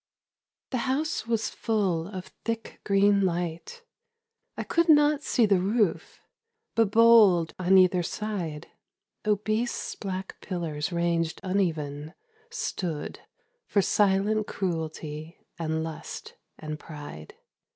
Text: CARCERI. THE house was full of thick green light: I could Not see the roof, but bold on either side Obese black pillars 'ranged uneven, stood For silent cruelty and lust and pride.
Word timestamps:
CARCERI. 0.01 0.69
THE 0.71 0.87
house 0.97 1.27
was 1.27 1.51
full 1.51 2.07
of 2.07 2.31
thick 2.43 2.81
green 2.83 3.21
light: 3.23 3.83
I 4.57 4.63
could 4.63 4.89
Not 4.89 5.21
see 5.21 5.45
the 5.45 5.59
roof, 5.59 6.19
but 6.73 6.89
bold 6.89 7.53
on 7.59 7.77
either 7.77 8.01
side 8.01 8.67
Obese 9.27 9.93
black 9.93 10.41
pillars 10.41 10.91
'ranged 10.91 11.39
uneven, 11.43 12.15
stood 12.49 13.19
For 13.67 13.83
silent 13.83 14.47
cruelty 14.47 15.37
and 15.59 15.83
lust 15.83 16.33
and 16.57 16.79
pride. 16.79 17.35